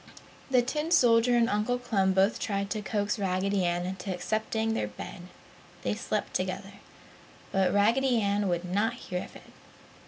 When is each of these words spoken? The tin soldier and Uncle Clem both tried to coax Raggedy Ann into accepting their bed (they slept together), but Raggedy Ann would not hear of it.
The 0.49 0.63
tin 0.63 0.89
soldier 0.89 1.37
and 1.37 1.47
Uncle 1.47 1.77
Clem 1.77 2.13
both 2.13 2.39
tried 2.39 2.71
to 2.71 2.81
coax 2.81 3.19
Raggedy 3.19 3.63
Ann 3.65 3.85
into 3.85 4.11
accepting 4.11 4.73
their 4.73 4.87
bed 4.87 5.27
(they 5.83 5.93
slept 5.93 6.33
together), 6.33 6.73
but 7.51 7.71
Raggedy 7.71 8.19
Ann 8.19 8.47
would 8.47 8.65
not 8.65 8.93
hear 8.95 9.23
of 9.23 9.35
it. 9.35 9.53